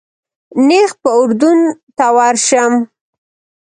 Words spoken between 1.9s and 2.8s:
ته ورشم.